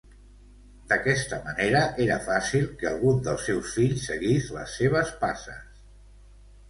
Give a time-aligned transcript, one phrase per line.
[0.93, 5.89] D'aquesta manera, era fàcil que algun dels seus fills seguís les seves passes.